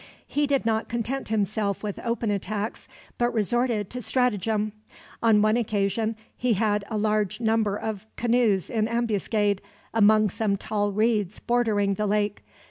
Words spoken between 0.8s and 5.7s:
content himself with open attacks, but resorted to stratagem. On one